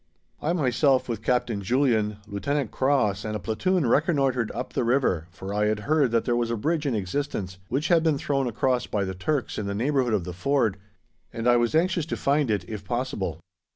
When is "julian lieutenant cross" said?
1.61-3.23